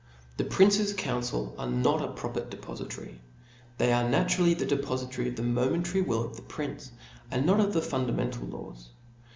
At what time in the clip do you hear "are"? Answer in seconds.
1.59-1.69, 3.93-4.09